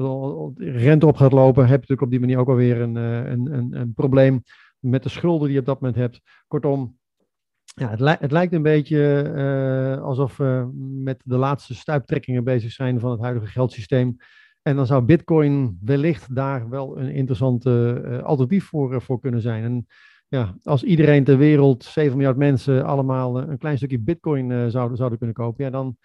[0.56, 3.54] De rente op gaat lopen, heb je natuurlijk op die manier ook alweer een, een,
[3.54, 4.44] een, een probleem
[4.80, 6.22] met de schulden die je op dat moment hebt.
[6.48, 6.98] Kortom,
[7.74, 10.70] ja, het, li het, lijkt een beetje uh, alsof we
[11.04, 14.18] met de laatste stuiptrekkingen bezig zijn van het huidige geldsysteem.
[14.62, 19.42] En dan zou Bitcoin wellicht daar wel een interessant uh, alternatief voor, uh, voor kunnen
[19.42, 19.64] zijn.
[19.64, 19.86] En
[20.28, 25.18] ja, als iedereen ter wereld, 7 miljard mensen, allemaal een klein stukje Bitcoin zouden, zouden
[25.18, 25.98] kunnen kopen, ja, dan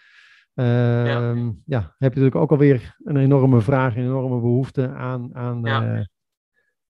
[0.55, 1.31] ja.
[1.31, 1.81] Ehm, ja.
[1.99, 5.35] heb je natuurlijk ook alweer een enorme vraag, een enorme behoefte aan.
[5.35, 6.07] aan ja.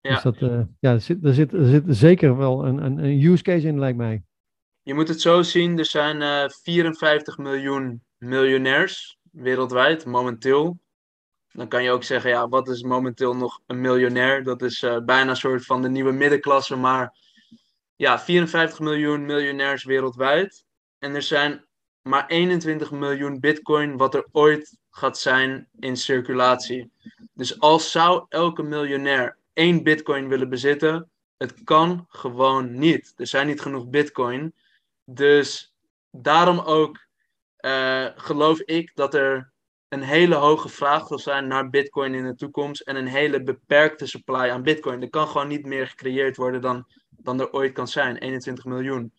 [0.01, 0.39] Dus dat,
[0.79, 3.79] ja, er zit, er, zit, er zit zeker wel een, een, een use case in,
[3.79, 4.23] lijkt mij.
[4.89, 10.79] Je moet het zo zien, er zijn uh, eh, 54 miljoen miljonairs wereldwijd, momenteel.
[11.53, 14.45] Dan kan je ook zeggen, ja, wat is momenteel nog een miljonair?
[14.45, 17.19] Dat is uh, bijna een soort van de nieuwe middenklasse, maar
[17.97, 20.65] ja, 54 miljoen miljonairs wereldwijd.
[20.99, 21.65] En er zijn
[22.03, 26.91] maar 21 miljoen bitcoin wat er ooit gaat zijn in circulatie.
[27.33, 33.13] Dus als zou elke miljonair één bitcoin willen bezitten, het kan gewoon niet.
[33.17, 34.55] Er zijn niet genoeg bitcoin.
[35.11, 35.75] Dus
[36.11, 37.07] daarom ook
[37.61, 39.53] uh, geloof ik dat er
[39.89, 44.07] een hele hoge vraag zal zijn naar Bitcoin in de toekomst en een hele beperkte
[44.07, 45.03] supply aan Bitcoin.
[45.03, 49.13] Er kan gewoon niet meer gecreëerd worden dan, dan er ooit kan zijn, 21 miljoen.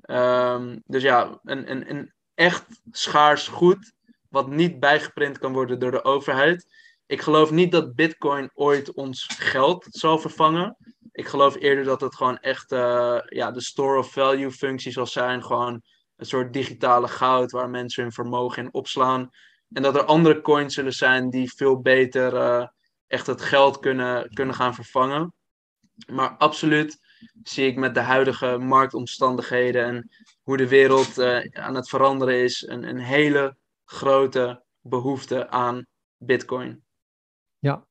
[0.00, 3.92] Ehm, dus ja, een, een, een echt schaars goed,
[4.28, 6.66] wat niet bijgeprint kan worden door de overheid.
[7.06, 10.76] Ik geloof niet dat Bitcoin ooit ons geld zal vervangen.
[11.12, 15.06] Ik geloof eerder dat het gewoon echt uh, ja, de store of value functie zal
[15.06, 15.42] zijn.
[15.42, 15.82] Gewoon
[16.16, 19.30] een soort digitale goud waar mensen hun vermogen in opslaan.
[19.72, 22.66] En dat er andere coins zullen zijn die veel beter uh,
[23.06, 25.34] echt het geld kunnen, kunnen gaan vervangen.
[26.06, 26.98] Maar absoluut
[27.42, 30.08] zie ik met de huidige marktomstandigheden en
[30.42, 36.84] hoe de wereld uh, aan het veranderen is, een, een hele grote behoefte aan Bitcoin.
[37.58, 37.86] Ja,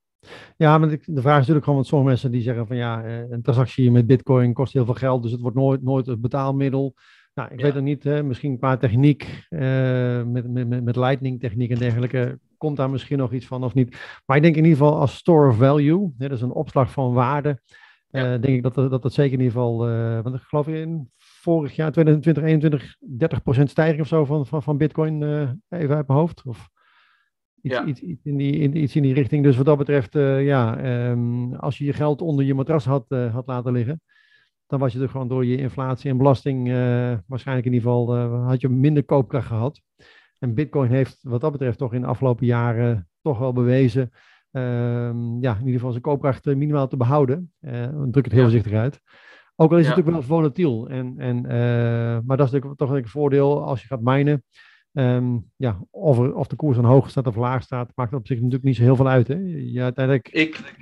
[0.58, 3.30] ja, maar de vraag is natuurlijk gewoon, want sommige mensen die zeggen van ja, eh,
[3.30, 6.96] een transactie met bitcoin kost heel veel geld, dus het wordt nooit, nooit het betaalmiddel.
[7.34, 11.72] Nou, ik weet het niet, hè, misschien qua techniek, uh, met, met, met lightning techniek
[11.72, 13.98] en dergelijke, komt daar misschien nog iets van of niet.
[14.26, 17.14] Maar ik denk in ieder geval als store of value, hè, dus een opslag van
[17.14, 17.50] waarde,
[18.12, 18.38] uh, ja.
[18.38, 21.76] denk ik dat dat, dat zeker in ieder geval, uh, want ik geloof in vorig
[21.76, 22.96] jaar 2020, 21,
[23.62, 25.24] 30% stijging of zo van, van, van bitcoin,
[25.70, 26.42] even uit mijn hoofd.
[26.46, 26.70] Of...
[27.66, 27.86] Iets, ja.
[27.86, 29.44] iets, iets, in die, in, iets in die richting.
[29.44, 33.06] Dus wat dat betreft, uh, ja, um, als je je geld onder je matras had,
[33.10, 34.02] uh, had laten liggen,
[34.68, 36.74] dan was je er gewoon door je inflatie en belasting, uh,
[37.28, 39.82] waarschijnlijk in ieder geval, had je minder koopkracht gehad.
[40.40, 44.12] En Bitcoin heeft wat dat betreft toch in de afgelopen jaren toch wel bewezen,
[44.52, 47.54] um, ja, in ieder geval zijn koopkracht minimaal te behouden.
[48.12, 49.00] druk het heel voorzichtig uit.
[49.56, 50.02] Ook al is het ja.
[50.02, 50.90] natuurlijk wel volatiel.
[50.90, 51.42] En, en,
[52.26, 54.44] maar dat is natuurlijk toch een voordeel als je gaat minen.
[54.98, 58.38] Um, ja, of, of de koers dan hoog staat of laag staat, maakt op zich
[58.38, 59.28] natuurlijk niet zo heel veel uit.
[59.28, 59.38] Hè?
[59.56, 60.30] Ja, uiteindelijk...
[60.30, 60.74] Ik,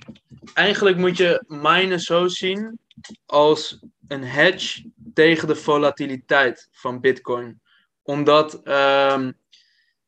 [0.54, 2.80] eigenlijk moet je minen zo zien
[3.26, 7.62] als een hedge tegen de volatiliteit van Bitcoin.
[8.04, 9.34] Omdat um,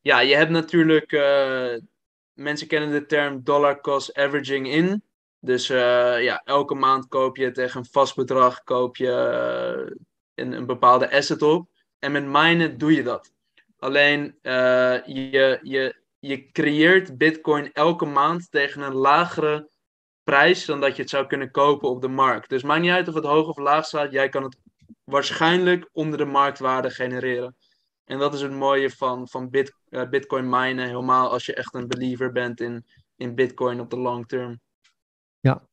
[0.00, 1.74] ja, je hebt natuurlijk, uh,
[2.32, 5.02] mensen kennen de term dollar cost averaging in.
[5.40, 9.96] Dus uh, ja, elke maand koop je tegen een vast bedrag koop je uh,
[10.34, 11.68] een, een bepaalde asset op.
[11.98, 13.34] En met minen doe je dat.
[13.78, 19.70] Alleen uh, je, je, je creëert Bitcoin elke maand tegen een lagere
[20.22, 22.48] prijs dan dat je het zou kunnen kopen op de markt.
[22.48, 24.58] Dus maakt niet uit of het hoog of laag staat, jij kan het
[25.04, 27.56] waarschijnlijk onder de marktwaarde genereren.
[28.04, 31.74] En dat is het mooie van, van bit, uh, Bitcoin minen, helemaal als je echt
[31.74, 32.86] een believer bent in,
[33.16, 34.60] in Bitcoin op de long term.
[35.40, 35.68] Ja.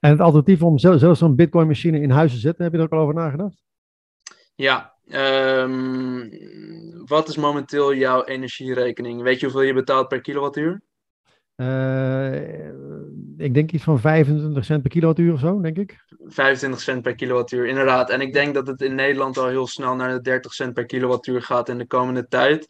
[0.00, 2.84] En het alternatief om zelfs zo'n Bitcoin machine in huis te zetten, heb je er
[2.84, 3.62] ook al over nagedacht?
[4.54, 6.30] Ja, Um,
[7.06, 9.22] wat is momenteel jouw energierekening?
[9.22, 10.82] Weet je hoeveel je betaalt per kilowattuur?
[11.56, 12.68] Uh,
[13.36, 16.04] ik denk iets van 25 cent per kilowattuur of zo, denk ik.
[16.24, 18.10] 25 cent per kilowattuur, inderdaad.
[18.10, 20.86] En ik denk dat het in Nederland al heel snel naar de 30 cent per
[20.86, 22.68] kilowattuur gaat in de komende tijd.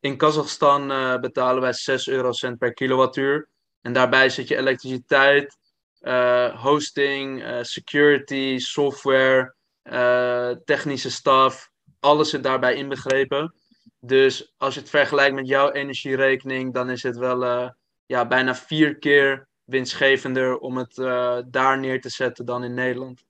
[0.00, 3.48] In Kazachstan uh, betalen wij 6 eurocent per kilowattuur.
[3.80, 5.56] En daarbij zit je elektriciteit,
[6.00, 9.56] uh, hosting, security, software,
[9.92, 11.70] uh, technische staf,
[12.00, 13.54] alles zit daarbij inbegrepen.
[14.00, 17.68] Dus als je het vergelijkt met jouw energierekening, dan is het wel uh,
[18.06, 23.24] ja, bijna vier keer winstgevender om het uh, daar neer te zetten dan in Nederland.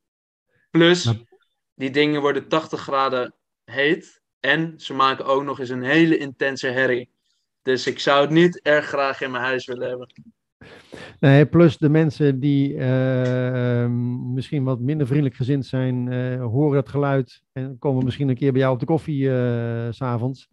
[0.71, 1.12] Plus,
[1.75, 6.68] die dingen worden 80 graden heet en ze maken ook nog eens een hele intense
[6.68, 7.11] herrie.
[7.62, 10.12] Dus ik zou het niet erg graag in mijn huis willen hebben.
[11.21, 13.87] Nee, plus de mensen die uh,
[14.35, 18.53] misschien wat minder vriendelijk gezind zijn, uh, horen dat geluid en komen misschien een keer
[18.53, 20.49] bij jou op de koffie uh, s'avonds.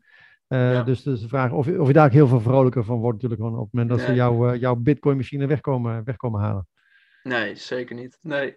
[0.48, 0.84] Ja.
[0.84, 3.42] Dus, dus de vraag of, of je daar ook heel veel vrolijker van wordt natuurlijk
[3.42, 4.08] gewoon op het moment dat nee.
[4.08, 6.68] ze jou, jouw bitcoin machine wegkomen, wegkomen halen.
[7.24, 8.18] Nee, zeker niet.
[8.22, 8.56] Nee.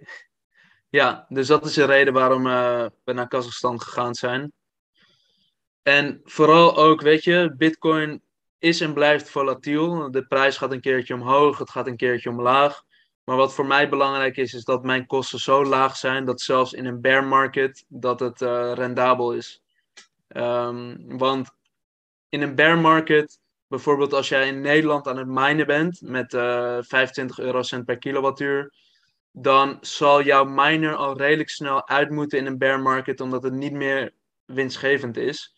[0.89, 4.53] Ja, dus dat is de reden waarom we naar Kazachstan gegaan zijn.
[5.83, 8.23] En vooral ook, weet je, bitcoin
[8.59, 10.11] is en blijft volatiel.
[10.11, 12.83] De prijs gaat een keertje omhoog, het gaat een keertje omlaag.
[13.25, 16.73] Maar wat voor mij belangrijk is, is dat mijn kosten zo laag zijn dat zelfs
[16.73, 19.63] in een bear market dat het uh, rendabel is.
[20.29, 21.51] Um, want
[22.29, 26.79] in een bear market, bijvoorbeeld als jij in Nederland aan het minen bent met uh,
[26.81, 28.75] 25 eurocent per kilowattuur,
[29.33, 33.53] dan zal jouw miner al redelijk snel uit moeten in een bear market, omdat het
[33.53, 34.13] niet meer
[34.45, 35.58] winstgevend is.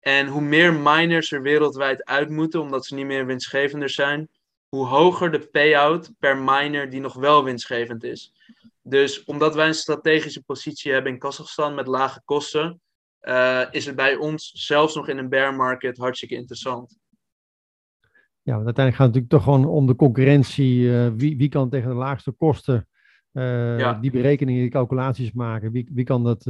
[0.00, 4.28] En hoe meer miners er wereldwijd uit moeten, omdat ze niet meer winstgevender zijn,
[4.68, 8.32] hoe hoger de payout per miner die nog wel winstgevend is.
[8.82, 12.80] Dus omdat wij een strategische positie hebben in Kazachstan met lage kosten,
[13.22, 16.98] uh, is het bij ons zelfs nog in een bear market hartstikke interessant.
[18.42, 20.80] Ja, want uiteindelijk gaat het natuurlijk toch gewoon om de concurrentie.
[20.80, 22.88] Uh, wie, wie kan tegen de laagste kosten
[23.32, 23.94] uh, ja.
[23.94, 25.72] die berekeningen, die calculaties maken?
[25.72, 26.42] Wie, wie kan dat,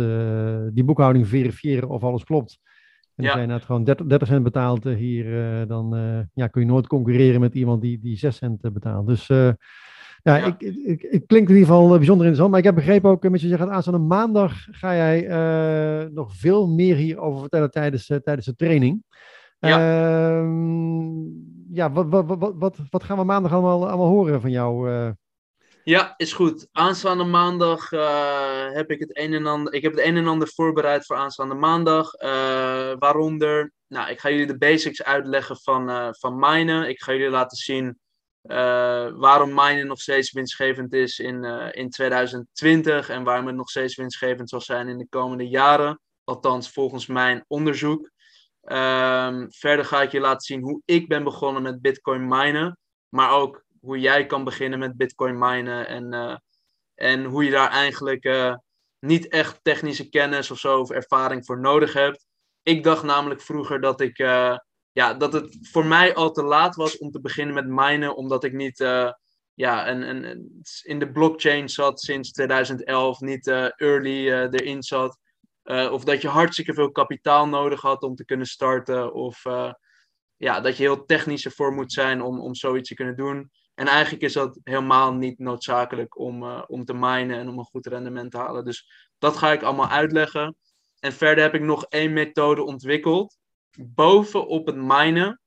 [0.74, 2.60] die boekhouding verifiëren of alles klopt?
[3.20, 5.96] En als jij net gewoon 30, 30 cent betaalt hier, dan
[6.35, 9.06] ja, kun je nooit concurreren met iemand die, die 6 cent betaalt.
[9.06, 9.26] Dus
[10.22, 12.50] ja, Ik, ik, ik, klinkt in ieder geval bijzonder interessant.
[12.50, 15.26] Maar ik heb begrepen ook, met je zegt, aanstaande maandag ga jij
[16.12, 19.02] nog veel meer hierover vertellen tijdens, tijdens de training.
[19.61, 19.78] Ja,
[20.38, 21.20] ehm,
[21.72, 24.90] ja wat, wat, wat, wat, wat gaan we maandag allemaal, allemaal horen van jou?
[25.85, 26.69] Ja, is goed.
[26.73, 29.73] Aanstaande maandag uh, heb ik het een en ander.
[29.73, 32.14] Ik heb het een en ander voorbereid voor aanstaande maandag.
[32.14, 32.31] Uh,
[32.99, 36.88] waaronder, nou, ik ga jullie de basics uitleggen van, uh, van minen.
[36.88, 37.99] Ik ga jullie laten zien
[39.16, 44.49] waarom minen nog steeds winstgevend is in, in 2020 en waarom het nog steeds winstgevend
[44.49, 46.01] zal zijn in de komende jaren.
[46.25, 48.11] Althans, volgens mijn onderzoek.
[48.64, 52.79] Um, verder ga ik je laten zien hoe ik ben begonnen met Bitcoin minen.
[53.09, 56.37] Maar ook hoe jij kan beginnen met Bitcoin minen en, uh,
[56.95, 58.55] en hoe je daar eigenlijk uh,
[58.99, 62.27] niet echt technische kennis of zo of ervaring voor nodig hebt.
[62.62, 64.57] Ik dacht namelijk vroeger dat ik uh,
[64.93, 68.45] ja, dat het voor mij al te laat was om te beginnen met minen, omdat
[68.45, 68.79] ik niet
[69.55, 75.19] ja, een, een, in de blockchain zat sinds 2011, niet early erin zat.
[75.64, 79.12] of dat je hartstikke veel kapitaal nodig had om te kunnen starten.
[79.12, 79.43] Of
[80.40, 83.51] ja, dat je heel technisch ervoor moet zijn om, om zoiets te kunnen doen.
[83.81, 87.64] En eigenlijk is dat helemaal niet noodzakelijk om, uh, om te minen en om een
[87.64, 88.64] goed rendement te halen.
[88.64, 90.57] Dus dat ga ik allemaal uitleggen.
[90.99, 93.37] En verder heb ik nog één methode ontwikkeld,
[93.79, 95.40] bovenop het minen,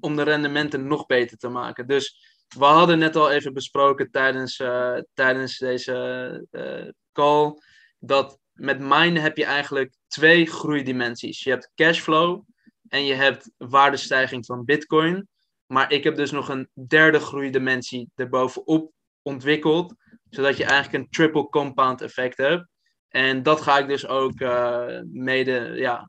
[0.00, 1.86] om de rendementen nog beter te maken.
[1.86, 2.18] Dus
[2.58, 7.58] we hadden net al even besproken tijdens, uh, tijdens deze uh, call,
[7.98, 11.42] dat met minen heb je eigenlijk twee groeidimensies.
[11.42, 12.42] Je hebt cashflow
[12.88, 15.28] en je hebt waardestijging van bitcoin.
[15.66, 19.94] Maar ik heb dus nog een derde groeidimensie erbovenop ontwikkeld.
[20.30, 22.66] Zodat je eigenlijk een triple compound effect hebt.
[23.08, 26.06] En dat ga ik dus ook uh, mede, ja,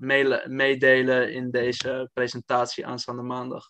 [0.48, 3.70] meedelen in deze presentatie aanstaande maandag.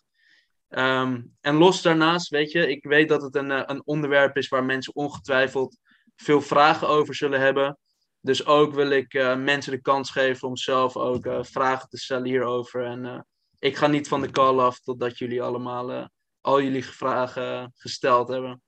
[0.68, 4.48] Um, en los daarnaast, weet je, ik weet dat het een, eh, een onderwerp is
[4.48, 5.78] waar mensen ongetwijfeld
[6.16, 7.78] veel vragen over zullen hebben.
[8.20, 12.26] Dus ook wil ik uh, mensen de kans geven om zelf ook vragen te stellen
[12.26, 12.84] hierover.
[12.84, 13.26] En
[13.66, 16.06] ik ga niet van de call af totdat jullie allemaal uh,
[16.40, 18.60] al jullie vragen gesteld hebben.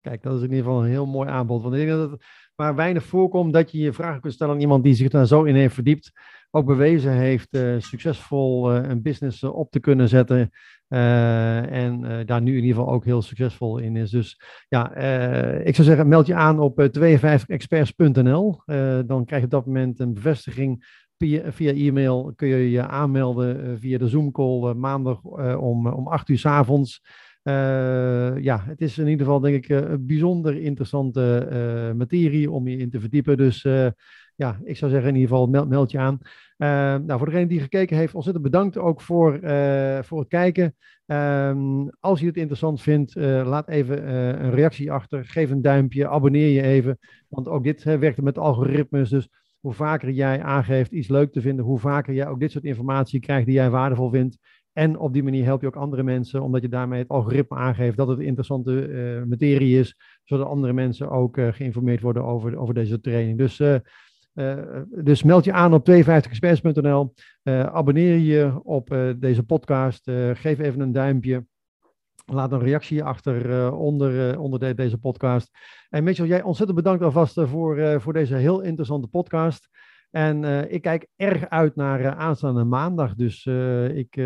[0.00, 1.62] Kijk, dat is in ieder geval een heel mooi aanbod.
[1.62, 4.60] Want ik denk dat het maar weinig voorkomt dat je je vragen kunt stellen aan
[4.60, 6.12] iemand die zich daar zo in heeft verdiept.
[6.50, 10.50] Ook bewezen heeft uh, succesvol uh, een business op te kunnen zetten.
[10.88, 14.10] En daar nu in ieder geval ook heel succesvol in is.
[14.10, 14.94] Dus ja,
[15.64, 18.62] ik zou zeggen, meld je aan op 52experts.nl.
[19.06, 20.84] dan krijg je op dat moment een bevestiging
[21.18, 26.08] Via, e-mail kun je je aanmelden eh, via de Zoom-call eh, maandag eh, om, om
[26.08, 27.02] 8 uur s avonds.
[28.40, 32.90] ja, het is in ieder geval denk ik een bijzonder interessante materie om je in
[32.90, 33.36] te verdiepen.
[33.36, 33.62] Dus
[34.38, 36.18] ja, ik zou zeggen in ieder geval meld, meld je aan.
[37.06, 39.38] nou, voor degene die gekeken heeft, ontzettend bedankt ook voor,
[40.04, 40.74] voor het kijken.
[41.06, 44.10] Um, als je het interessant vindt, laat even
[44.44, 45.24] een reactie achter.
[45.24, 46.98] Geef een duimpje, abonneer je even.
[47.28, 49.10] Want ook dit werkt met algoritmes.
[49.10, 49.28] Dus
[49.60, 53.20] hoe vaker jij aangeeft iets leuk te vinden, hoe vaker jij ook dit soort informatie
[53.20, 54.38] krijgt die jij waardevol vindt.
[54.72, 57.96] En op die manier help je ook andere mensen, omdat je daarmee het algoritme aangeeft
[57.96, 63.38] dat het interessante materie is, zodat andere mensen ook geïnformeerd worden over, over deze training.
[63.38, 63.62] Dus,
[64.88, 71.46] dus meld je aan op 52experts.nl, abonneer je op deze podcast, geef even een duimpje.
[72.26, 75.50] Laat een reactie achter onder, onder de, deze podcast.
[75.88, 79.68] En Mitchell, jij ontzettend bedankt alvast voor, voor deze heel interessante podcast.
[80.10, 83.14] En ik kijk erg uit naar aanstaande maandag.
[83.14, 83.46] Dus
[83.94, 84.16] ik,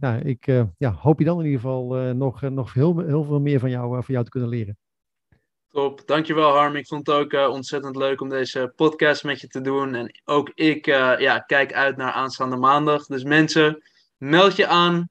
[0.00, 3.60] nou, ik ja, hoop je dan in ieder geval nog, nog heel, heel veel meer
[3.60, 4.76] van jou, van jou te kunnen leren.
[5.70, 6.76] Top, dankjewel Harm.
[6.76, 9.94] Ik vond het ook ontzettend leuk om deze podcast met je te doen.
[9.94, 10.86] En ook ik
[11.18, 13.06] ja, kijk uit naar aanstaande maandag.
[13.06, 13.82] Dus mensen,
[14.16, 15.08] meld je aan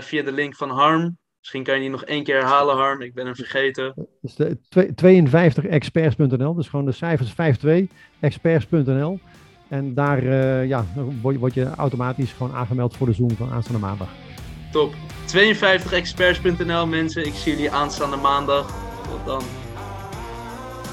[0.00, 1.18] via de link van Harm.
[1.38, 3.00] Misschien kan je die nog één keer herhalen, Harm.
[3.00, 4.08] Ik ben hem vergeten.
[4.20, 4.58] Dus de
[5.04, 9.20] 52experts.nl, dus gewoon de cijfers 52experts.nl.
[9.68, 10.24] En daar
[10.66, 10.84] ja,
[11.22, 14.08] word, je automatisch gewoon aangemeld voor de Zoom van aanstaande maandag.
[14.72, 14.94] Top.
[15.36, 17.26] 52experts.nl mensen.
[17.26, 18.74] Ik zie jullie aanstaande maandag.
[19.10, 19.42] Tot dan.